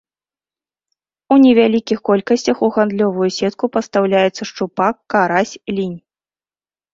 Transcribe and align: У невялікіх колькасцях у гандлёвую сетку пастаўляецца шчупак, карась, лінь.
У 1.33 1.35
невялікіх 1.43 1.99
колькасцях 2.09 2.57
у 2.67 2.69
гандлёвую 2.77 3.29
сетку 3.37 3.65
пастаўляецца 3.77 4.43
шчупак, 4.53 4.95
карась, 5.17 5.53
лінь. 5.77 5.95